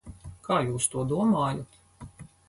Kā 0.45 0.55
jūs 0.67 0.87
to 0.95 1.03
domājat? 1.11 1.77